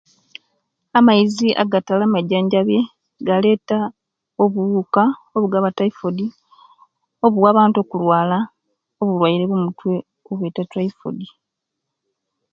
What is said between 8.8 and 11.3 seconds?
obulwaire obwomutwe obwebayeta typhoid